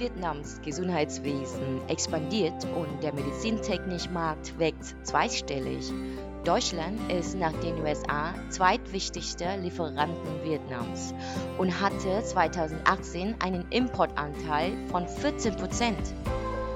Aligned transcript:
Vietnams 0.00 0.60
Gesundheitswesen 0.62 1.86
expandiert 1.88 2.66
und 2.74 3.02
der 3.02 3.12
Medizintechnikmarkt 3.12 4.58
wächst 4.58 4.96
zweistellig. 5.02 5.92
Deutschland 6.44 6.98
ist 7.12 7.36
nach 7.36 7.52
den 7.60 7.78
USA 7.82 8.32
zweitwichtigster 8.48 9.58
Lieferanten 9.58 10.42
Vietnams 10.42 11.12
und 11.58 11.78
hatte 11.82 12.24
2018 12.24 13.34
einen 13.40 13.66
Importanteil 13.68 14.72
von 14.90 15.06
14 15.06 15.56
Prozent. 15.56 16.14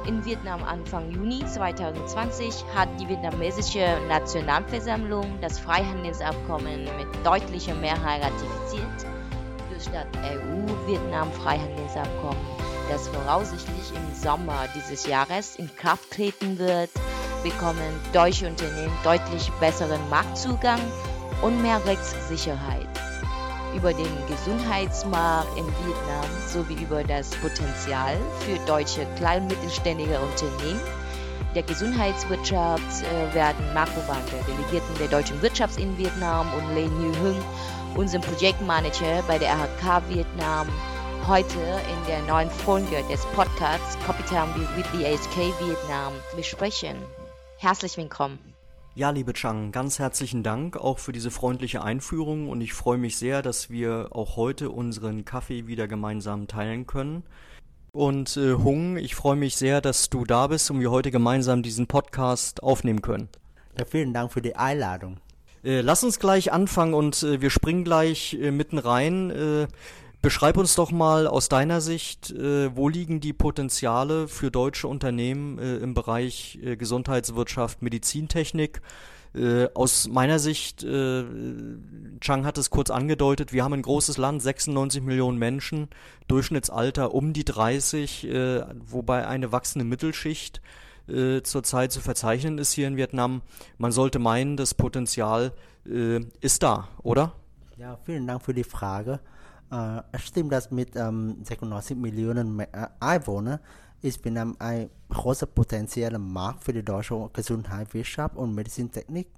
In 0.06 0.22
Vietnam 0.26 0.62
Anfang 0.62 1.10
Juni 1.10 1.46
2020 1.46 2.62
hat 2.74 2.90
die 3.00 3.08
vietnamesische 3.08 4.02
Nationalversammlung 4.06 5.38
das 5.40 5.58
Freihandelsabkommen 5.58 6.84
mit 6.98 7.08
deutlicher 7.24 7.74
Mehrheit 7.76 8.22
ratifiziert. 8.22 9.06
Durch 9.70 9.86
das 9.86 10.04
EU-Vietnam-Freihandelsabkommen, 10.22 12.73
das 12.88 13.08
voraussichtlich 13.08 13.92
im 13.94 14.14
Sommer 14.14 14.66
dieses 14.74 15.06
Jahres 15.06 15.56
in 15.56 15.74
Kraft 15.76 16.10
treten 16.10 16.58
wird, 16.58 16.90
bekommen 17.42 18.00
deutsche 18.12 18.46
Unternehmen 18.46 18.96
deutlich 19.02 19.50
besseren 19.60 20.00
Marktzugang 20.10 20.80
und 21.42 21.60
mehr 21.62 21.84
Rechtssicherheit. 21.84 22.88
Über 23.76 23.92
den 23.92 24.26
Gesundheitsmarkt 24.28 25.58
in 25.58 25.66
Vietnam 25.66 26.30
sowie 26.46 26.82
über 26.82 27.02
das 27.02 27.30
Potenzial 27.30 28.16
für 28.40 28.58
deutsche 28.66 29.06
klein- 29.16 29.42
und 29.42 29.48
mittelständige 29.48 30.18
Unternehmen 30.20 30.80
der 31.54 31.62
Gesundheitswirtschaft 31.62 32.82
äh, 32.82 33.32
werden 33.32 33.64
Marco 33.74 34.00
Wandel, 34.08 34.40
Delegierten 34.48 34.98
der 34.98 35.06
deutschen 35.06 35.40
Wirtschaft 35.40 35.78
in 35.78 35.96
Vietnam 35.96 36.52
und 36.52 36.74
Lê 36.74 36.86
Như 36.86 37.12
Hưng, 37.22 37.44
unserem 37.94 38.22
Projektmanager 38.22 39.22
bei 39.28 39.38
der 39.38 39.50
RHK 39.50 40.02
Vietnam, 40.08 40.66
heute 41.26 41.58
in 41.58 42.06
der 42.06 42.22
neuen 42.22 42.50
Folge 42.50 43.02
des 43.10 43.24
Podcasts 43.34 43.96
Copytown 44.04 44.48
with 44.76 44.84
the 44.92 45.04
HK 45.04 45.58
Vietnam 45.58 46.12
besprechen. 46.36 46.96
Herzlich 47.56 47.96
willkommen. 47.96 48.38
Ja, 48.94 49.08
liebe 49.10 49.32
Chang, 49.32 49.72
ganz 49.72 49.98
herzlichen 49.98 50.42
Dank 50.42 50.76
auch 50.76 50.98
für 50.98 51.12
diese 51.12 51.30
freundliche 51.30 51.82
Einführung 51.82 52.50
und 52.50 52.60
ich 52.60 52.74
freue 52.74 52.98
mich 52.98 53.16
sehr, 53.16 53.40
dass 53.40 53.70
wir 53.70 54.08
auch 54.10 54.36
heute 54.36 54.68
unseren 54.68 55.24
Kaffee 55.24 55.66
wieder 55.66 55.88
gemeinsam 55.88 56.46
teilen 56.46 56.86
können. 56.86 57.22
Und 57.92 58.36
äh, 58.36 58.54
Hung, 58.54 58.98
ich 58.98 59.14
freue 59.14 59.36
mich 59.36 59.56
sehr, 59.56 59.80
dass 59.80 60.10
du 60.10 60.24
da 60.24 60.48
bist 60.48 60.70
und 60.70 60.80
wir 60.80 60.90
heute 60.90 61.10
gemeinsam 61.10 61.62
diesen 61.62 61.86
Podcast 61.86 62.62
aufnehmen 62.62 63.00
können. 63.00 63.30
Ja, 63.78 63.86
vielen 63.86 64.12
Dank 64.12 64.32
für 64.32 64.42
die 64.42 64.56
Einladung. 64.56 65.18
Äh, 65.64 65.80
lass 65.80 66.04
uns 66.04 66.18
gleich 66.18 66.52
anfangen 66.52 66.92
und 66.92 67.22
äh, 67.22 67.40
wir 67.40 67.48
springen 67.48 67.84
gleich 67.84 68.34
äh, 68.34 68.50
mitten 68.50 68.78
rein. 68.78 69.68
Beschreib 70.24 70.56
uns 70.56 70.74
doch 70.74 70.90
mal 70.90 71.26
aus 71.26 71.50
deiner 71.50 71.82
Sicht, 71.82 72.30
äh, 72.30 72.74
wo 72.74 72.88
liegen 72.88 73.20
die 73.20 73.34
Potenziale 73.34 74.26
für 74.26 74.50
deutsche 74.50 74.88
Unternehmen 74.88 75.58
äh, 75.58 75.76
im 75.76 75.92
Bereich 75.92 76.58
äh, 76.62 76.78
Gesundheitswirtschaft, 76.78 77.82
Medizintechnik? 77.82 78.80
Äh, 79.34 79.68
aus 79.74 80.08
meiner 80.08 80.38
Sicht, 80.38 80.82
äh, 80.82 81.24
Chang 82.22 82.46
hat 82.46 82.56
es 82.56 82.70
kurz 82.70 82.88
angedeutet, 82.88 83.52
wir 83.52 83.64
haben 83.64 83.74
ein 83.74 83.82
großes 83.82 84.16
Land, 84.16 84.40
96 84.40 85.02
Millionen 85.02 85.36
Menschen, 85.36 85.88
Durchschnittsalter 86.26 87.12
um 87.12 87.34
die 87.34 87.44
30, 87.44 88.26
äh, 88.26 88.64
wobei 88.82 89.28
eine 89.28 89.52
wachsende 89.52 89.84
Mittelschicht 89.84 90.62
zurzeit 91.06 91.92
zu 91.92 92.00
verzeichnen 92.00 92.56
ist 92.56 92.72
hier 92.72 92.88
in 92.88 92.96
Vietnam. 92.96 93.42
Man 93.76 93.92
sollte 93.92 94.18
meinen, 94.18 94.56
das 94.56 94.72
Potenzial 94.72 95.52
ist 96.40 96.62
da, 96.62 96.88
oder? 97.02 97.34
Ja, 97.76 97.98
vielen 98.06 98.26
Dank 98.26 98.42
für 98.42 98.54
die 98.54 98.64
Frage. 98.64 99.20
Uh, 99.70 100.02
stimmt 100.18 100.52
das 100.52 100.70
mit 100.70 100.94
um, 100.94 101.42
96 101.42 101.96
Millionen 101.96 102.64
Einwohnern 103.00 103.58
ist 104.04 104.22
Vietnam 104.22 104.54
ein 104.58 104.90
großer 105.08 105.46
potenzieller 105.46 106.18
Markt 106.18 106.62
für 106.62 106.74
die 106.74 106.84
deutsche 106.84 107.30
Gesundheitswirtschaft 107.32 108.36
und 108.36 108.54
Medizintechnik. 108.54 109.28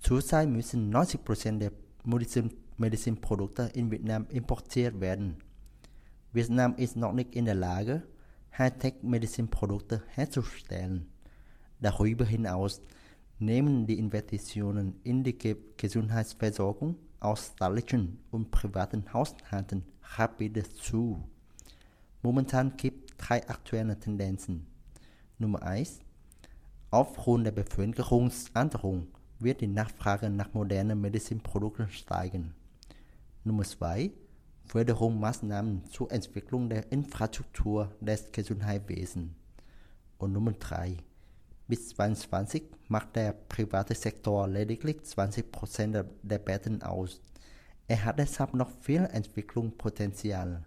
Zurzeit 0.00 0.50
müssen 0.50 0.90
90 0.90 1.24
Prozent 1.24 1.62
der 1.62 1.72
Medizin 2.04 2.50
Medizinprodukte 2.76 3.70
in 3.74 3.90
Vietnam 3.90 4.26
importiert 4.28 5.00
werden. 5.00 5.36
Vietnam 6.32 6.74
ist 6.76 6.96
noch 6.96 7.12
nicht 7.12 7.34
in 7.34 7.44
der 7.44 7.54
Lage, 7.54 8.02
Hightech-Medizinprodukte 8.58 10.02
herzustellen. 10.08 11.06
Darüber 11.80 12.24
hinaus 12.24 12.82
nehmen 13.38 13.86
die 13.86 13.98
Investitionen 13.98 15.00
in 15.04 15.22
die 15.24 15.38
Gesundheitsversorgung 15.76 16.96
aus 17.22 17.52
staatlichen 17.54 18.18
und 18.30 18.50
privaten 18.50 19.12
Haushalten 19.12 19.84
rapide 20.16 20.62
zu. 20.62 21.22
Momentan 22.22 22.76
gibt 22.76 23.10
es 23.10 23.16
drei 23.16 23.48
aktuelle 23.48 23.98
Tendenzen. 23.98 24.66
Nummer 25.38 25.62
1. 25.62 26.00
Aufgrund 26.90 27.46
der 27.46 27.52
Bevölkerungsänderung 27.52 29.08
wird 29.38 29.60
die 29.60 29.66
Nachfrage 29.66 30.28
nach 30.30 30.52
modernen 30.52 31.00
Medizinprodukten 31.00 31.88
steigen. 31.88 32.54
Nummer 33.44 33.64
2. 33.64 34.10
Förderung 34.64 35.18
Maßnahmen 35.18 35.84
zur 35.86 36.12
Entwicklung 36.12 36.68
der 36.68 36.90
Infrastruktur 36.92 37.90
des 38.00 38.30
Gesundheitswesens. 38.30 39.32
Und 40.18 40.32
Nummer 40.32 40.52
3. 40.52 40.98
Bis 41.72 41.88
2020 41.88 42.64
macht 42.88 43.16
der 43.16 43.32
private 43.32 43.94
Sektor 43.94 44.46
lediglich 44.46 44.98
20% 44.98 46.04
der 46.22 46.38
Betten 46.38 46.82
aus. 46.82 47.22
Er 47.88 48.04
hat 48.04 48.18
deshalb 48.18 48.52
noch 48.52 48.68
viel 48.82 49.08
Entwicklungspotenzial, 49.10 50.66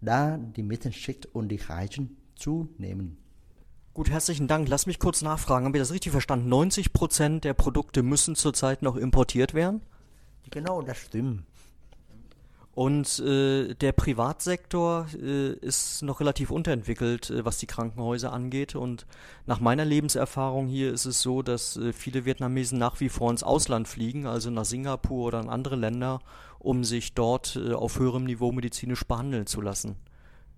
da 0.00 0.36
die 0.36 0.62
Mittelschicht 0.62 1.26
und 1.26 1.48
die 1.48 1.56
Reichen 1.56 2.18
zunehmen. 2.36 3.16
Gut, 3.94 4.10
herzlichen 4.10 4.46
Dank. 4.46 4.68
Lass 4.68 4.86
mich 4.86 5.00
kurz 5.00 5.22
nachfragen. 5.22 5.64
Haben 5.64 5.74
wir 5.74 5.80
das 5.80 5.90
richtig 5.90 6.12
verstanden? 6.12 6.52
90% 6.52 7.40
der 7.40 7.54
Produkte 7.54 8.04
müssen 8.04 8.36
zurzeit 8.36 8.80
noch 8.80 8.94
importiert 8.94 9.54
werden? 9.54 9.80
Genau, 10.50 10.82
das 10.82 10.98
stimmt. 10.98 11.42
Und 12.74 13.20
äh, 13.20 13.74
der 13.74 13.92
Privatsektor 13.92 15.06
äh, 15.14 15.52
ist 15.52 16.02
noch 16.02 16.18
relativ 16.18 16.50
unterentwickelt, 16.50 17.30
äh, 17.30 17.44
was 17.44 17.58
die 17.58 17.68
Krankenhäuser 17.68 18.32
angeht. 18.32 18.74
Und 18.74 19.06
nach 19.46 19.60
meiner 19.60 19.84
Lebenserfahrung 19.84 20.66
hier 20.66 20.92
ist 20.92 21.04
es 21.04 21.22
so, 21.22 21.42
dass 21.42 21.76
äh, 21.76 21.92
viele 21.92 22.24
Vietnamesen 22.24 22.78
nach 22.78 22.98
wie 22.98 23.08
vor 23.08 23.30
ins 23.30 23.44
Ausland 23.44 23.86
fliegen, 23.86 24.26
also 24.26 24.50
nach 24.50 24.64
Singapur 24.64 25.26
oder 25.26 25.40
in 25.40 25.50
andere 25.50 25.76
Länder, 25.76 26.18
um 26.58 26.82
sich 26.82 27.14
dort 27.14 27.54
äh, 27.54 27.74
auf 27.74 28.00
höherem 28.00 28.24
Niveau 28.24 28.50
medizinisch 28.50 29.04
behandeln 29.04 29.46
zu 29.46 29.60
lassen. 29.60 29.94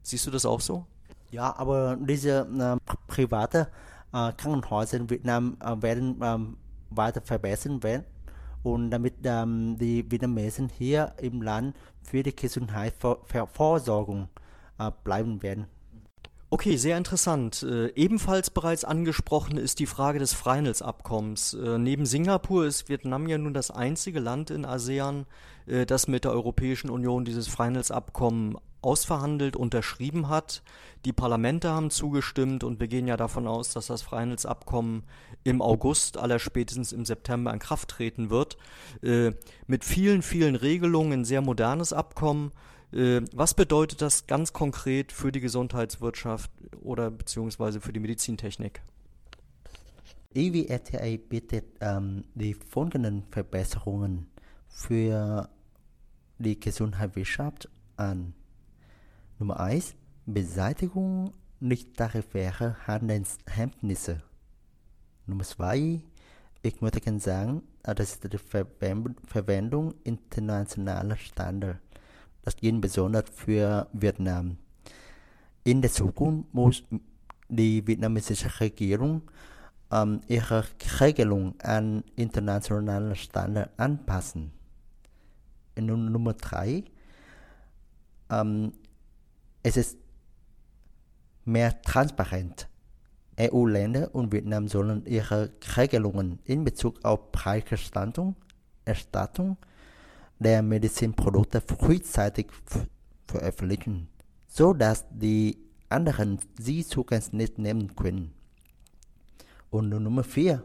Siehst 0.02 0.26
du 0.26 0.30
das 0.30 0.46
auch 0.46 0.62
so? 0.62 0.86
Ja, 1.32 1.54
aber 1.58 1.98
diese 2.00 2.48
äh, 2.58 2.92
private 3.08 3.68
Krankenhäuser 4.12 4.96
in 4.96 5.10
Vietnam 5.10 5.58
werden 5.82 6.18
ähm, 6.22 6.56
weiter 6.88 7.20
verbessert 7.20 7.82
werden 7.82 8.06
und 8.66 8.90
damit 8.90 9.14
ähm, 9.24 9.78
die 9.78 10.10
Vietnamesen 10.10 10.68
hier 10.68 11.12
im 11.20 11.40
Land 11.40 11.76
für 12.02 12.24
die 12.24 12.34
Gesundheitsversorgung 12.34 14.28
äh, 14.78 14.90
bleiben 15.04 15.42
werden. 15.42 15.66
Okay, 16.50 16.76
sehr 16.76 16.96
interessant. 16.96 17.62
Äh, 17.62 17.92
ebenfalls 17.94 18.50
bereits 18.50 18.84
angesprochen 18.84 19.56
ist 19.56 19.78
die 19.78 19.86
Frage 19.86 20.18
des 20.18 20.32
Freihandelsabkommens. 20.32 21.54
Äh, 21.54 21.78
neben 21.78 22.06
Singapur 22.06 22.66
ist 22.66 22.88
Vietnam 22.88 23.28
ja 23.28 23.38
nun 23.38 23.54
das 23.54 23.70
einzige 23.70 24.18
Land 24.18 24.50
in 24.50 24.64
ASEAN, 24.64 25.26
äh, 25.66 25.86
das 25.86 26.08
mit 26.08 26.24
der 26.24 26.32
Europäischen 26.32 26.90
Union 26.90 27.24
dieses 27.24 27.46
Freihandelsabkommen 27.46 28.58
ausverhandelt, 28.82 29.56
unterschrieben 29.56 30.28
hat. 30.28 30.62
Die 31.04 31.12
Parlamente 31.12 31.70
haben 31.70 31.90
zugestimmt 31.90 32.64
und 32.64 32.80
wir 32.80 32.88
gehen 32.88 33.06
ja 33.06 33.16
davon 33.16 33.46
aus, 33.46 33.72
dass 33.72 33.86
das 33.86 34.02
Freihandelsabkommen 34.02 35.04
im 35.44 35.62
August, 35.62 36.18
allerspätestens 36.18 36.92
im 36.92 37.04
September 37.04 37.52
in 37.52 37.58
Kraft 37.58 37.88
treten 37.88 38.30
wird. 38.30 38.56
Äh, 39.02 39.32
mit 39.66 39.84
vielen, 39.84 40.22
vielen 40.22 40.56
Regelungen, 40.56 41.20
ein 41.20 41.24
sehr 41.24 41.42
modernes 41.42 41.92
Abkommen. 41.92 42.50
Äh, 42.92 43.22
was 43.32 43.54
bedeutet 43.54 44.02
das 44.02 44.26
ganz 44.26 44.52
konkret 44.52 45.12
für 45.12 45.32
die 45.32 45.40
Gesundheitswirtschaft 45.40 46.50
oder 46.82 47.10
beziehungsweise 47.10 47.80
für 47.80 47.92
die 47.92 48.00
Medizintechnik? 48.00 48.82
EWRTA 50.34 51.16
bietet 51.28 51.64
ähm, 51.80 52.24
die 52.34 52.54
folgenden 52.54 53.24
Verbesserungen 53.30 54.26
für 54.68 55.48
die 56.38 56.60
Gesundheitswirtschaft 56.60 57.68
an. 57.96 58.34
Nummer 59.38 59.60
1. 59.60 59.94
Beseitigung 60.24 61.30
nicht 61.60 61.94
tarifärer 61.94 62.74
Handelshemmnisse. 62.86 64.22
Nummer 65.26 65.44
2. 65.44 66.00
Ich 66.62 66.80
möchte 66.80 67.02
gerne 67.02 67.20
sagen, 67.20 67.62
das 67.82 68.14
ist 68.14 68.32
die 68.32 68.38
Verwendung 68.38 69.92
internationaler 70.04 71.16
Standards. 71.16 71.80
Das 72.44 72.56
gilt 72.56 72.80
besonders 72.80 73.24
für 73.30 73.86
Vietnam. 73.92 74.56
In 75.64 75.82
der 75.82 75.92
Zukunft 75.92 76.54
muss 76.54 76.82
die 77.50 77.86
vietnamesische 77.86 78.58
Regierung 78.58 79.20
ähm, 79.92 80.22
ihre 80.28 80.64
Regelung 80.98 81.60
an 81.60 82.04
internationale 82.14 83.14
Standards 83.14 83.78
anpassen. 83.78 84.52
Nummer 85.76 86.32
3. 86.32 86.84
Ähm, 88.30 88.72
es 89.66 89.76
ist 89.76 89.98
mehr 91.44 91.82
transparent. 91.82 92.68
EU-Länder 93.36 94.14
und 94.14 94.30
Vietnam 94.30 94.68
sollen 94.68 95.04
ihre 95.06 95.50
Regelungen 95.76 96.38
in 96.44 96.62
Bezug 96.62 97.04
auf 97.04 97.32
Preisgestaltung, 97.32 98.36
Erstattung 98.84 99.56
der 100.38 100.62
Medizinprodukte 100.62 101.60
frühzeitig 101.60 102.46
veröffentlichen, 103.26 104.08
sodass 104.46 105.04
die 105.10 105.58
anderen 105.88 106.38
sie 106.60 106.86
zur 106.86 107.04
Kenntnis 107.04 107.58
nehmen 107.58 107.96
können. 107.96 108.32
Und 109.70 109.88
Nummer 109.88 110.22
4. 110.22 110.62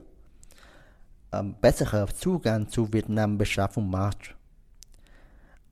Ähm, 1.31 1.55
besserer 1.59 2.05
Zugang 2.13 2.69
zu 2.69 2.93
Vietnam-Beschaffungsmarkt. 2.93 4.35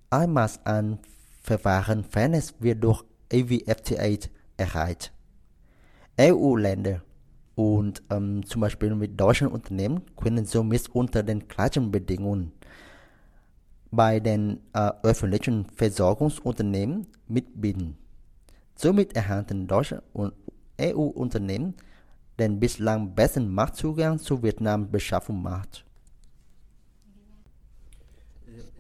Einmaß 0.09 0.65
an 0.65 0.97
Verfahren-Fairness 1.43 2.55
wird 2.59 2.83
durch 2.83 3.03
AVFTA 3.31 4.29
erreicht. 4.57 5.11
EU-Länder 6.19 7.01
und 7.55 8.03
ähm, 8.09 8.45
zum 8.45 8.61
Beispiel 8.61 8.95
mit 8.95 9.19
deutschen 9.19 9.47
Unternehmen 9.47 10.03
können 10.15 10.45
somit 10.45 10.89
unter 10.89 11.23
den 11.23 11.47
gleichen 11.47 11.91
Bedingungen 11.91 12.51
bei 13.91 14.19
den 14.19 14.59
äh, 14.73 14.91
öffentlichen 15.03 15.65
Versorgungsunternehmen 15.75 17.07
mitbieten. 17.27 17.97
Somit 18.75 19.15
erhalten 19.15 19.67
deutsche 19.67 20.03
und 20.13 20.33
EU-Unternehmen 20.79 21.75
den 22.39 22.59
bislang 22.59 23.13
besten 23.13 23.49
Marktzugang 23.49 24.17
zu 24.19 24.41
Vietnam 24.41 24.89
Beschaffungsmarkt. 24.89 25.85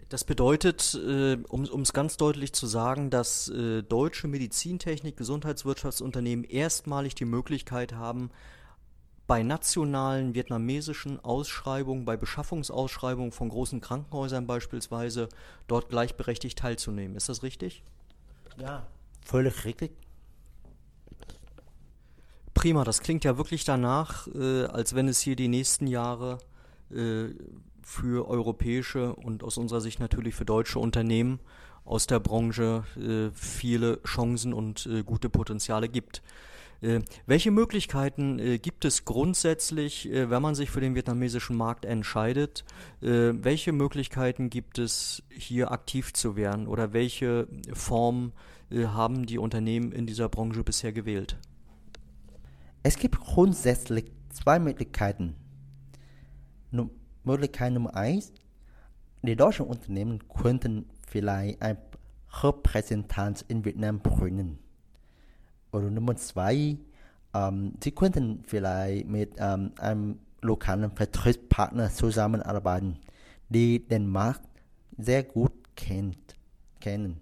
Das 0.09 0.23
bedeutet, 0.23 0.95
äh, 0.95 1.37
um 1.49 1.81
es 1.81 1.93
ganz 1.93 2.17
deutlich 2.17 2.51
zu 2.53 2.65
sagen, 2.65 3.11
dass 3.11 3.47
äh, 3.49 3.83
deutsche 3.83 4.27
Medizintechnik, 4.27 5.15
Gesundheitswirtschaftsunternehmen 5.15 6.43
erstmalig 6.45 7.13
die 7.13 7.25
Möglichkeit 7.25 7.93
haben, 7.93 8.31
bei 9.27 9.43
nationalen 9.43 10.33
vietnamesischen 10.33 11.23
Ausschreibungen, 11.23 12.03
bei 12.03 12.17
Beschaffungsausschreibungen 12.17 13.31
von 13.31 13.49
großen 13.49 13.79
Krankenhäusern 13.79 14.47
beispielsweise, 14.47 15.29
dort 15.67 15.89
gleichberechtigt 15.89 16.57
teilzunehmen. 16.57 17.15
Ist 17.15 17.29
das 17.29 17.43
richtig? 17.43 17.83
Ja, 18.57 18.87
völlig 19.23 19.63
richtig. 19.65 19.91
Prima, 22.55 22.83
das 22.83 23.01
klingt 23.01 23.23
ja 23.23 23.37
wirklich 23.37 23.63
danach, 23.63 24.27
äh, 24.29 24.65
als 24.65 24.95
wenn 24.95 25.07
es 25.07 25.19
hier 25.19 25.35
die 25.35 25.47
nächsten 25.47 25.85
Jahre 25.85 26.39
äh, 26.89 27.27
für 27.89 28.29
europäische 28.29 29.15
und 29.15 29.43
aus 29.43 29.57
unserer 29.57 29.81
Sicht 29.81 29.99
natürlich 29.99 30.35
für 30.35 30.45
deutsche 30.45 30.77
Unternehmen 30.77 31.39
aus 31.85 32.05
der 32.05 32.19
Branche 32.19 32.83
äh, 32.95 33.31
viele 33.33 33.99
Chancen 34.03 34.53
und 34.53 34.85
äh, 34.85 35.01
gute 35.01 35.27
Potenziale 35.27 35.89
gibt. 35.89 36.21
Äh, 36.81 36.99
welche 37.25 37.49
Möglichkeiten 37.49 38.37
äh, 38.37 38.59
gibt 38.59 38.85
es 38.85 39.05
grundsätzlich, 39.05 40.07
äh, 40.07 40.29
wenn 40.29 40.41
man 40.41 40.53
sich 40.53 40.69
für 40.69 40.81
den 40.81 40.93
vietnamesischen 40.93 41.57
Markt 41.57 41.83
entscheidet? 41.83 42.63
Äh, 43.01 43.33
welche 43.33 43.71
Möglichkeiten 43.71 44.51
gibt 44.51 44.77
es, 44.77 45.23
hier 45.29 45.71
aktiv 45.71 46.13
zu 46.13 46.35
werden 46.35 46.67
oder 46.67 46.93
welche 46.93 47.47
Form 47.73 48.33
haben 48.71 49.25
die 49.25 49.39
Unternehmen 49.39 49.91
in 49.91 50.05
dieser 50.05 50.29
Branche 50.29 50.63
bisher 50.63 50.93
gewählt? 50.93 51.37
Es 52.83 52.97
gibt 52.97 53.19
grundsätzlich 53.19 54.11
zwei 54.29 54.59
Möglichkeiten. 54.59 55.35
Num 56.69 56.91
Möglichkeit 57.23 57.73
Nummer 57.73 57.95
eins, 57.95 58.31
die 59.21 59.35
deutschen 59.35 59.65
Unternehmen 59.65 60.19
könnten 60.29 60.85
vielleicht 61.07 61.61
ein 61.61 61.77
Repräsentanz 62.41 63.43
in 63.47 63.65
Vietnam 63.65 64.01
gründen. 64.01 64.59
Oder 65.71 65.89
Nummer 65.89 66.15
zwei, 66.15 66.77
ähm, 67.33 67.73
sie 67.83 67.91
könnten 67.91 68.43
vielleicht 68.45 69.07
mit 69.07 69.33
ähm, 69.37 69.71
einem 69.77 70.19
lokalen 70.41 70.91
Vertriebspartner 70.91 71.89
zusammenarbeiten, 71.91 72.97
die 73.49 73.85
den 73.87 74.07
Markt 74.07 74.47
sehr 74.97 75.23
gut 75.23 75.51
kennt, 75.75 76.35
kennen. 76.79 77.19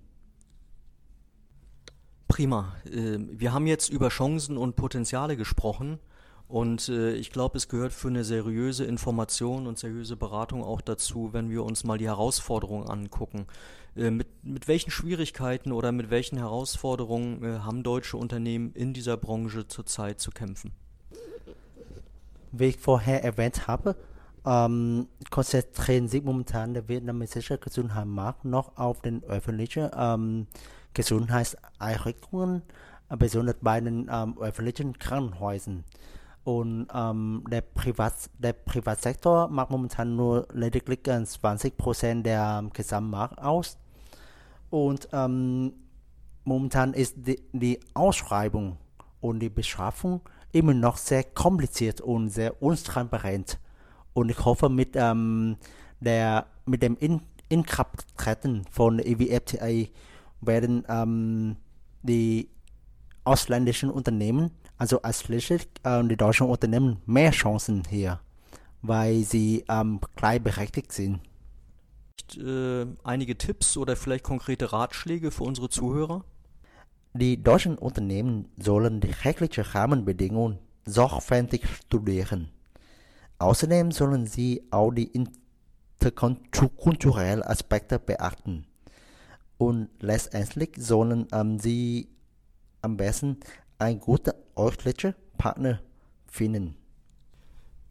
Prima. 2.28 2.76
Äh, 2.86 3.18
wir 3.20 3.54
haben 3.54 3.68
jetzt 3.68 3.90
über 3.90 4.10
Chancen 4.10 4.58
und 4.58 4.76
Potenziale 4.76 5.38
gesprochen. 5.38 6.00
Und 6.48 6.88
äh, 6.88 7.14
ich 7.14 7.32
glaube, 7.32 7.58
es 7.58 7.68
gehört 7.68 7.92
für 7.92 8.08
eine 8.08 8.24
seriöse 8.24 8.86
Information 8.86 9.68
und 9.68 9.78
seriöse 9.78 10.16
Beratung 10.16 10.64
auch 10.64 10.80
dazu, 10.80 11.34
wenn 11.34 11.50
wir 11.50 11.64
uns 11.64 11.84
mal 11.84 11.98
die 11.98 12.08
Herausforderungen 12.08 12.88
angucken. 12.88 13.48
Äh, 13.98 14.12
mit, 14.12 14.28
mit 14.44 14.68
welchen 14.68 14.92
Schwierigkeiten 14.92 15.74
oder 15.74 15.92
mit 15.92 16.10
welchen 16.10 16.38
Herausforderungen 16.38 17.44
äh, 17.44 17.60
haben 17.60 17.84
deutsche 17.84 18.16
Unternehmen 18.16 18.72
in 18.74 18.94
dieser 18.94 19.18
Branche 19.18 19.68
zurzeit 19.68 20.22
zu 20.22 20.32
kämpfen? 20.32 20.72
Wie 22.54 22.66
ich 22.66 22.78
vorher 22.78 23.26
erwähnt 23.26 23.68
habe, 23.68 23.98
ähm, 24.46 25.10
konzentrieren 25.30 26.08
sich 26.08 26.24
momentan 26.24 26.74
der 26.74 26.88
vietnamesische 26.88 27.58
Gesundheitsmarkt 27.58 28.46
noch 28.46 28.78
auf 28.78 29.02
den 29.02 29.22
öffentlichen 29.26 29.90
ähm, 29.94 30.48
Gesundheitseinrichtungen, 30.94 32.62
besonders 33.10 33.58
bei 33.62 33.82
den 33.82 34.10
ähm, 34.10 34.38
öffentlichen 34.40 34.98
Krankenhäusern. 34.98 35.84
Und 36.48 36.88
ähm, 36.94 37.44
der, 37.52 37.60
Privat, 37.60 38.14
der 38.40 38.54
Privatsektor 38.54 39.50
macht 39.50 39.70
momentan 39.70 40.16
nur 40.16 40.48
lediglich 40.54 41.00
20% 41.00 42.22
der 42.22 42.64
Gesamtmarkt 42.72 43.38
aus. 43.40 43.78
Und 44.70 45.10
ähm, 45.12 45.74
momentan 46.46 46.94
ist 46.94 47.16
die, 47.18 47.42
die 47.52 47.82
Ausschreibung 47.94 48.78
und 49.20 49.42
die 49.42 49.50
Beschaffung 49.50 50.22
immer 50.54 50.74
noch 50.74 50.96
sehr 50.96 51.26
kompliziert 51.26 52.00
und 52.00 52.30
sehr 52.30 52.64
untransparent. 52.64 53.60
Und 54.14 54.30
ich 54.30 54.46
hoffe, 54.46 54.70
mit, 54.70 54.92
ähm, 54.96 55.58
der, 56.00 56.46
mit 56.66 56.82
dem 56.82 56.96
In 56.96 57.24
Inkrafttreten 57.50 58.64
von 58.72 59.00
EWFTA 59.00 59.92
werden 60.40 60.86
ähm, 60.88 61.58
die 62.04 62.48
ausländischen 63.28 63.90
Unternehmen 63.90 64.52
also 64.78 65.02
als 65.02 65.28
letztes 65.28 65.68
äh, 65.84 66.04
die 66.04 66.16
deutschen 66.16 66.48
Unternehmen 66.48 67.02
mehr 67.06 67.32
Chancen 67.32 67.84
hier, 67.90 68.20
weil 68.82 69.24
sie 69.24 69.66
ähm, 69.68 70.00
gleichberechtigt 70.16 70.92
sind. 70.92 71.20
Äh, 72.38 72.86
einige 73.04 73.38
Tipps 73.38 73.78
oder 73.78 73.96
vielleicht 73.96 74.24
konkrete 74.24 74.72
Ratschläge 74.72 75.32
für 75.32 75.44
unsere 75.44 75.70
Zuhörer? 75.70 76.26
Die 77.14 77.42
deutschen 77.42 77.78
Unternehmen 77.78 78.50
sollen 78.58 79.00
die 79.02 79.12
rechtlichen 79.12 79.64
Rahmenbedingungen 79.64 80.60
sorgfältig 80.86 81.68
studieren. 81.68 82.50
Außerdem 83.40 83.92
sollen 83.92 84.28
sie 84.28 84.68
auch 84.72 84.92
die 84.92 85.12
interkulturellen 86.00 87.44
Aspekte 87.44 87.98
beachten. 88.00 88.66
Und 89.58 89.90
letztendlich 90.00 90.76
sollen 90.78 91.28
ähm, 91.32 91.58
sie 91.60 92.10
am 92.82 92.98
besten 92.98 93.38
ein 93.80 94.00
guter 94.00 94.36
örtlicher 94.58 95.16
Partner 95.38 95.80
finden. 96.28 96.76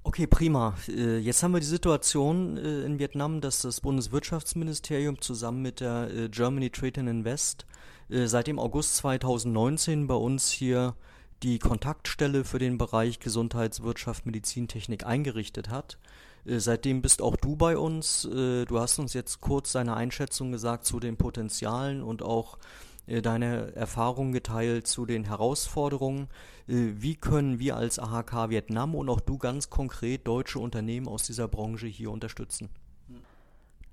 Okay, 0.07 0.29
prima. 0.29 0.77
Äh, 0.87 1.19
jetzt 1.19 1.43
haben 1.43 1.53
wir 1.53 1.59
die 1.59 1.67
Situation 1.67 2.57
äh, 2.59 2.85
in 2.85 3.01
Vietnam, 3.01 3.41
dass 3.41 3.63
das 3.63 3.81
Bundeswirtschaftsministerium 3.81 5.21
zusammen 5.21 5.63
mit 5.63 5.81
der 5.81 6.09
äh, 6.15 6.29
Germany 6.29 6.71
Trade 6.71 7.01
and 7.01 7.09
Invest 7.09 7.67
seit 8.09 8.47
dem 8.47 8.61
August 8.61 8.99
2019 8.99 10.07
bei 10.07 10.15
uns 10.15 10.53
hier 10.53 10.95
die 11.43 11.59
Kontaktstelle 11.59 12.45
für 12.45 12.61
den 12.61 12.79
Bereich 12.79 13.19
Gesundheitswirtschaft, 13.19 14.27
Medizintechnik 14.27 15.05
eingerichtet 15.05 15.71
hat. 15.71 15.99
Seitdem 16.45 17.03
bist 17.03 17.21
auch 17.21 17.35
du 17.35 17.57
bei 17.57 17.77
uns. 17.77 18.23
Du 18.23 18.79
hast 18.79 19.01
uns 19.01 19.13
jetzt 19.13 19.41
kurz 19.41 19.73
deine 19.73 19.97
Einschätzung 19.97 20.53
gesagt 20.53 20.85
zu 20.85 21.01
den 21.01 21.17
Potenzialen 21.17 22.01
und 22.01 22.23
auch 22.23 22.59
deine 23.07 23.75
Erfahrungen 23.77 24.33
geteilt 24.33 24.87
zu 24.87 25.07
den 25.07 25.25
Herausforderungen. 25.25 26.29
Äh, 26.69 26.93
wie 26.97 27.15
können 27.15 27.59
wir 27.59 27.77
als 27.77 27.99
AHK 27.99 28.51
Vietnam 28.51 28.95
und 28.95 29.09
auch 29.09 29.21
du 29.21 29.39
ganz 29.39 29.71
konkret 29.71 30.27
deutsche 30.27 30.59
Unternehmen 30.59 31.09
aus 31.09 31.23
dieser 31.23 31.49
Branche 31.49 31.87
hier 31.87 32.11
unterstützen? 32.11 32.69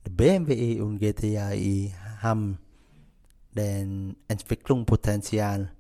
BMW 0.10 0.82
und 0.82 1.00
GTI 1.00 1.94
haben 2.22 2.58
den 3.56 4.16
Entwicklungspotenzial 4.28 5.72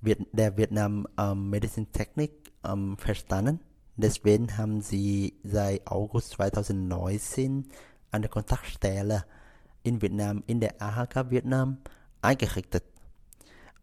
der 0.00 0.56
Vietnam 0.56 1.06
ähm, 1.18 1.50
Medizintechnik 1.50 2.32
ähm, 2.64 2.96
verstanden. 2.96 3.60
Deswegen 3.96 4.56
haben 4.56 4.80
sie 4.80 5.34
seit 5.42 5.86
August 5.86 6.30
2019 6.32 7.68
eine 8.10 8.28
Kontaktstelle 8.28 9.24
in 9.82 10.00
Vietnam, 10.00 10.42
in 10.46 10.60
der 10.60 10.80
AHK 10.80 11.30
Vietnam, 11.30 11.78
eingerichtet 12.28 12.84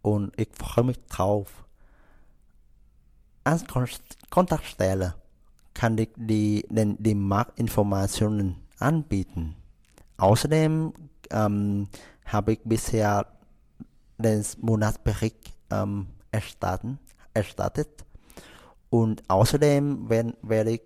und 0.01 0.39
ich 0.39 0.49
freue 0.53 0.85
mich 0.85 0.99
drauf. 1.07 1.65
Als 3.43 3.63
Kontaktstelle 4.29 5.15
kann 5.73 5.97
ich 5.97 6.09
die, 6.15 6.65
den, 6.69 6.95
die 7.01 7.15
Marktinformationen 7.15 8.55
anbieten. 8.79 9.55
Außerdem 10.17 10.93
ähm, 11.31 11.87
habe 12.25 12.53
ich 12.53 12.59
bisher 12.63 13.27
den 14.17 14.43
Monatsbericht 14.61 15.53
ähm, 15.69 16.07
erstatten, 16.31 16.99
erstattet. 17.33 18.05
Und 18.89 19.23
außerdem 19.27 20.09
werde 20.09 20.71
ich 20.71 20.81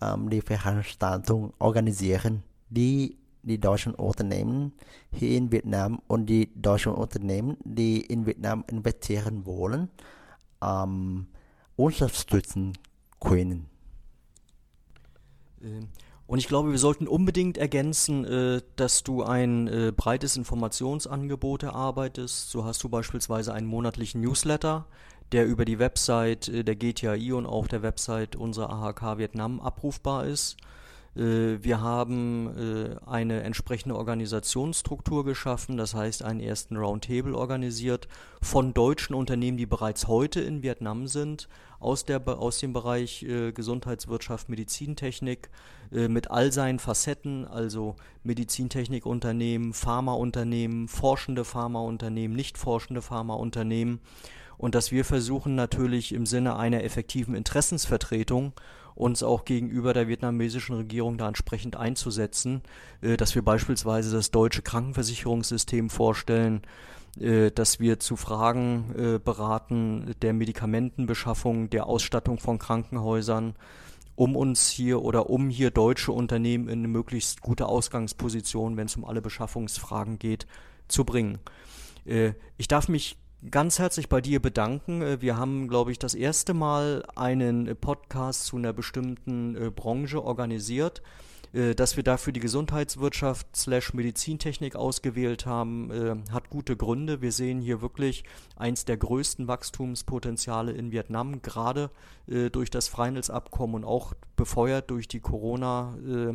ähm, 0.00 0.28
die 0.28 0.40
Veranstaltung 0.40 1.52
organisieren, 1.58 2.42
die 2.68 3.18
die 3.44 3.60
deutschen 3.60 3.94
Unternehmen 3.94 4.72
hier 5.12 5.36
in 5.36 5.52
Vietnam 5.52 6.00
und 6.06 6.26
die 6.26 6.50
deutschen 6.54 6.92
Unternehmen, 6.92 7.56
die 7.64 8.00
in 8.00 8.26
Vietnam 8.26 8.64
investieren 8.68 9.46
wollen, 9.46 9.88
ähm, 10.62 11.26
unterstützen 11.76 12.72
können. 13.20 13.66
Ähm, 15.62 15.88
und 16.26 16.38
ich 16.38 16.48
glaube, 16.48 16.70
wir 16.70 16.78
sollten 16.78 17.06
unbedingt 17.06 17.58
ergänzen, 17.58 18.24
äh, 18.24 18.62
dass 18.76 19.02
du 19.02 19.22
ein 19.22 19.68
äh, 19.68 19.92
breites 19.94 20.36
Informationsangebot 20.36 21.64
erarbeitest. 21.64 22.50
So 22.50 22.64
hast 22.64 22.82
du 22.82 22.88
beispielsweise 22.88 23.52
einen 23.52 23.66
monatlichen 23.66 24.22
Newsletter, 24.22 24.86
der 25.32 25.46
über 25.46 25.66
die 25.66 25.78
Website 25.78 26.48
äh, 26.48 26.64
der 26.64 26.76
GTAI 26.76 27.34
und 27.34 27.46
auch 27.46 27.66
der 27.66 27.82
Website 27.82 28.36
unserer 28.36 28.70
AHK 28.70 29.18
Vietnam 29.18 29.60
abrufbar 29.60 30.24
ist. 30.24 30.56
Äh, 31.16 31.62
wir 31.62 31.80
haben 31.80 32.48
äh, 32.56 32.96
eine 33.06 33.42
entsprechende 33.42 33.96
Organisationsstruktur 33.96 35.24
geschaffen, 35.24 35.76
das 35.76 35.94
heißt 35.94 36.22
einen 36.22 36.40
ersten 36.40 36.76
Roundtable 36.76 37.36
organisiert 37.36 38.08
von 38.42 38.74
deutschen 38.74 39.14
Unternehmen, 39.14 39.56
die 39.56 39.66
bereits 39.66 40.08
heute 40.08 40.40
in 40.40 40.62
Vietnam 40.62 41.06
sind, 41.06 41.48
aus, 41.78 42.04
der, 42.04 42.26
aus 42.26 42.58
dem 42.58 42.72
Bereich 42.72 43.22
äh, 43.22 43.52
Gesundheitswirtschaft, 43.52 44.48
Medizintechnik, 44.48 45.50
mit 45.90 46.28
all 46.30 46.50
seinen 46.50 46.80
Facetten, 46.80 47.46
also 47.46 47.94
Medizintechnikunternehmen, 48.24 49.74
Pharmaunternehmen, 49.74 50.88
forschende 50.88 51.44
Pharmaunternehmen, 51.44 52.34
nicht 52.34 52.58
forschende 52.58 53.00
Pharmaunternehmen. 53.00 54.00
Und 54.56 54.74
dass 54.74 54.90
wir 54.90 55.04
versuchen 55.04 55.54
natürlich 55.54 56.12
im 56.12 56.26
Sinne 56.26 56.56
einer 56.56 56.82
effektiven 56.82 57.36
Interessensvertretung 57.36 58.54
uns 58.94 59.22
auch 59.22 59.44
gegenüber 59.44 59.92
der 59.92 60.08
vietnamesischen 60.08 60.76
Regierung 60.76 61.18
da 61.18 61.28
entsprechend 61.28 61.76
einzusetzen, 61.76 62.62
äh, 63.00 63.16
dass 63.16 63.34
wir 63.34 63.42
beispielsweise 63.42 64.14
das 64.14 64.30
deutsche 64.30 64.62
Krankenversicherungssystem 64.62 65.90
vorstellen, 65.90 66.62
äh, 67.18 67.50
dass 67.50 67.80
wir 67.80 67.98
zu 67.98 68.16
Fragen 68.16 68.94
äh, 68.96 69.18
beraten 69.18 70.14
der 70.22 70.32
Medikamentenbeschaffung, 70.32 71.70
der 71.70 71.86
Ausstattung 71.86 72.38
von 72.38 72.58
Krankenhäusern, 72.58 73.56
um 74.16 74.36
uns 74.36 74.68
hier 74.68 75.02
oder 75.02 75.28
um 75.28 75.48
hier 75.48 75.72
deutsche 75.72 76.12
Unternehmen 76.12 76.68
in 76.68 76.80
eine 76.80 76.88
möglichst 76.88 77.40
gute 77.40 77.66
Ausgangsposition, 77.66 78.76
wenn 78.76 78.86
es 78.86 78.96
um 78.96 79.04
alle 79.04 79.20
Beschaffungsfragen 79.20 80.20
geht, 80.20 80.46
zu 80.86 81.04
bringen. 81.04 81.40
Ich 82.58 82.68
darf 82.68 82.88
mich 82.88 83.16
ganz 83.50 83.78
herzlich 83.78 84.08
bei 84.08 84.20
dir 84.20 84.40
bedanken. 84.40 85.02
Äh, 85.02 85.20
wir 85.20 85.36
haben, 85.36 85.68
glaube 85.68 85.92
ich, 85.92 85.98
das 85.98 86.14
erste 86.14 86.54
Mal 86.54 87.04
einen 87.14 87.76
Podcast 87.76 88.46
zu 88.46 88.56
einer 88.56 88.72
bestimmten 88.72 89.56
äh, 89.56 89.70
Branche 89.70 90.22
organisiert. 90.22 91.02
Äh, 91.54 91.74
dass 91.74 91.96
wir 91.96 92.02
dafür 92.02 92.32
die 92.32 92.40
Gesundheitswirtschaft 92.40 93.46
slash 93.54 93.94
Medizintechnik 93.94 94.74
ausgewählt 94.74 95.46
haben, 95.46 95.90
äh, 95.90 96.16
hat 96.32 96.50
gute 96.50 96.76
Gründe. 96.76 97.22
Wir 97.22 97.30
sehen 97.30 97.60
hier 97.60 97.80
wirklich 97.80 98.24
eins 98.56 98.84
der 98.84 98.96
größten 98.96 99.46
Wachstumspotenziale 99.46 100.72
in 100.72 100.90
Vietnam, 100.90 101.42
gerade 101.42 101.90
äh, 102.26 102.50
durch 102.50 102.70
das 102.70 102.88
Freihandelsabkommen 102.88 103.76
und 103.76 103.84
auch 103.84 104.14
befeuert 104.36 104.90
durch 104.90 105.06
die 105.06 105.20
Corona- 105.20 105.96
äh, 106.04 106.32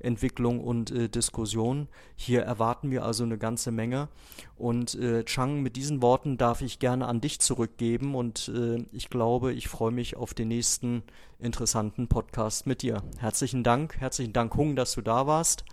Entwicklung 0.00 0.60
und 0.60 0.90
äh, 0.90 1.08
Diskussion. 1.08 1.88
Hier 2.16 2.42
erwarten 2.42 2.90
wir 2.90 3.04
also 3.04 3.24
eine 3.24 3.38
ganze 3.38 3.70
Menge. 3.70 4.08
Und 4.56 4.94
äh, 4.94 5.24
Chang, 5.24 5.62
mit 5.62 5.76
diesen 5.76 6.02
Worten 6.02 6.36
darf 6.36 6.62
ich 6.62 6.78
gerne 6.78 7.06
an 7.06 7.20
dich 7.20 7.40
zurückgeben 7.40 8.14
und 8.14 8.48
äh, 8.54 8.84
ich 8.92 9.10
glaube, 9.10 9.52
ich 9.52 9.68
freue 9.68 9.92
mich 9.92 10.16
auf 10.16 10.34
den 10.34 10.48
nächsten 10.48 11.02
interessanten 11.38 12.08
Podcast 12.08 12.66
mit 12.66 12.82
dir. 12.82 13.02
Herzlichen 13.18 13.62
Dank, 13.62 13.96
herzlichen 13.98 14.32
Dank, 14.32 14.54
Hung, 14.56 14.76
dass 14.76 14.92
du 14.92 15.00
da 15.00 15.26
warst 15.26 15.64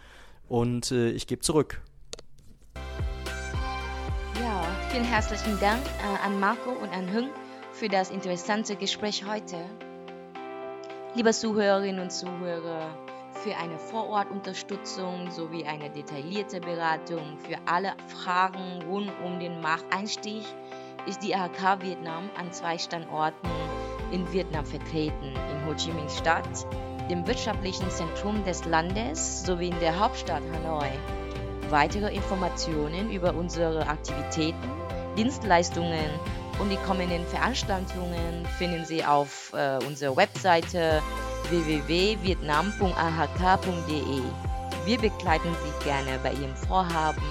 und 0.47 0.91
äh, 0.91 1.09
ich 1.11 1.27
gebe 1.27 1.41
zurück. 1.41 1.81
Ja, 4.39 4.63
vielen 4.89 5.03
herzlichen 5.03 5.59
Dank 5.59 5.81
äh, 5.85 6.25
an 6.25 6.39
Marco 6.39 6.71
und 6.71 6.89
an 6.89 7.13
Hung 7.13 7.29
für 7.73 7.89
das 7.89 8.09
interessante 8.09 8.75
Gespräch 8.75 9.25
heute. 9.25 9.57
Liebe 11.15 11.31
Zuhörerinnen 11.31 12.01
und 12.01 12.11
Zuhörer, 12.11 13.06
für 13.47 13.55
eine 13.55 13.79
Vorortunterstützung 13.79 15.31
sowie 15.31 15.63
eine 15.63 15.89
detaillierte 15.89 16.59
Beratung 16.59 17.37
für 17.47 17.57
alle 17.65 17.93
Fragen 18.07 18.83
rund 18.89 19.09
um 19.23 19.39
den 19.39 19.61
Markteinstieg 19.61 20.43
ist 21.05 21.23
die 21.23 21.33
AHK 21.33 21.81
Vietnam 21.81 22.29
an 22.37 22.51
zwei 22.51 22.77
Standorten 22.77 23.47
in 24.11 24.29
Vietnam 24.33 24.65
vertreten, 24.65 25.27
in 25.27 25.65
Ho 25.65 25.73
Chi 25.75 25.93
Minh 25.93 26.09
Stadt, 26.09 26.67
dem 27.09 27.25
wirtschaftlichen 27.25 27.89
Zentrum 27.89 28.43
des 28.43 28.65
Landes 28.65 29.45
sowie 29.45 29.69
in 29.69 29.79
der 29.79 29.97
Hauptstadt 29.97 30.43
Hanoi. 30.51 30.89
Weitere 31.69 32.13
Informationen 32.13 33.09
über 33.09 33.33
unsere 33.33 33.87
Aktivitäten, 33.87 34.69
Dienstleistungen 35.15 36.09
und 36.59 36.69
die 36.69 36.79
kommenden 36.85 37.25
Veranstaltungen 37.27 38.45
finden 38.57 38.83
Sie 38.83 39.05
auf 39.05 39.53
äh, 39.53 39.77
unserer 39.85 40.17
Webseite 40.17 41.01
www.vietnam.ahk.de. 41.49 44.21
Wir 44.85 44.97
begleiten 44.97 45.55
Sie 45.63 45.71
gerne 45.83 46.17
bei 46.23 46.31
Ihrem 46.33 46.55
Vorhaben 46.55 47.21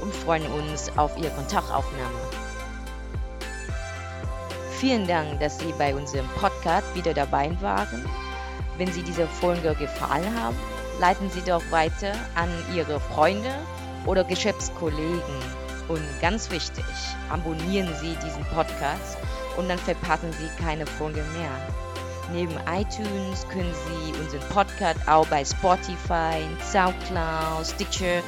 und 0.00 0.14
freuen 0.14 0.46
uns 0.52 0.90
auf 0.96 1.14
Ihre 1.16 1.30
Kontaktaufnahme. 1.30 2.20
Vielen 4.78 5.06
Dank, 5.06 5.40
dass 5.40 5.58
Sie 5.58 5.74
bei 5.78 5.94
unserem 5.94 6.26
Podcast 6.40 6.86
wieder 6.94 7.12
dabei 7.14 7.50
waren. 7.60 8.04
Wenn 8.78 8.90
Sie 8.90 9.02
diese 9.02 9.28
Folge 9.28 9.74
gefallen 9.74 10.34
haben, 10.40 10.56
leiten 10.98 11.28
Sie 11.30 11.42
doch 11.42 11.62
weiter 11.70 12.14
an 12.34 12.48
Ihre 12.74 12.98
Freunde 13.00 13.50
oder 14.06 14.24
Geschäftskollegen. 14.24 15.36
Und 15.88 16.02
ganz 16.20 16.50
wichtig, 16.50 16.84
abonnieren 17.30 17.94
Sie 18.00 18.16
diesen 18.24 18.44
Podcast 18.46 19.18
und 19.56 19.68
dann 19.68 19.78
verpassen 19.78 20.32
Sie 20.32 20.48
keine 20.62 20.86
Folge 20.86 21.22
mehr. 21.36 21.50
Neben 22.32 22.54
iTunes 22.66 23.46
können 23.50 23.74
Sie 23.86 24.18
unseren 24.18 24.48
Podcast 24.48 25.06
auch 25.06 25.26
bei 25.26 25.44
Spotify, 25.44 26.40
SoundCloud, 26.62 27.66
Stitcher 27.66 28.22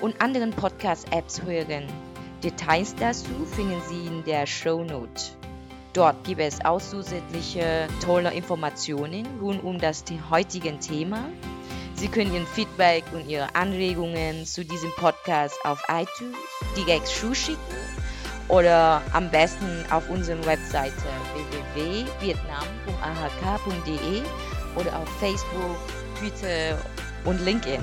und 0.00 0.18
anderen 0.22 0.52
Podcast-Apps 0.52 1.42
hören. 1.42 1.84
Details 2.42 2.94
dazu 2.94 3.44
finden 3.54 3.82
Sie 3.88 4.06
in 4.06 4.24
der 4.24 4.46
Show 4.46 4.82
Note. 4.84 5.32
Dort 5.92 6.24
gibt 6.24 6.40
es 6.40 6.64
auch 6.64 6.80
zusätzliche 6.80 7.88
tolle 8.02 8.32
Informationen 8.32 9.26
rund 9.42 9.62
um 9.62 9.78
das 9.78 10.02
heutige 10.30 10.78
Thema. 10.78 11.28
Sie 11.94 12.08
können 12.08 12.32
Ihren 12.32 12.46
Feedback 12.46 13.04
und 13.12 13.28
Ihre 13.28 13.54
Anregungen 13.54 14.46
zu 14.46 14.64
diesem 14.64 14.90
Podcast 14.92 15.58
auf 15.64 15.82
iTunes 15.90 16.36
direkt 16.74 17.06
zuschicken 17.06 17.91
oder 18.52 19.02
am 19.14 19.30
besten 19.30 19.82
auf 19.90 20.08
unserer 20.10 20.44
Webseite 20.44 20.92
www.vietnam.ahk.de 21.74 24.22
oder 24.76 24.98
auf 24.98 25.08
Facebook, 25.18 25.78
Twitter 26.18 26.76
und 27.24 27.40
LinkedIn. 27.40 27.82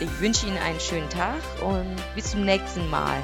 Ich 0.00 0.20
wünsche 0.20 0.46
Ihnen 0.46 0.58
einen 0.58 0.78
schönen 0.78 1.08
Tag 1.08 1.40
und 1.62 1.96
bis 2.14 2.32
zum 2.32 2.44
nächsten 2.44 2.90
Mal. 2.90 3.22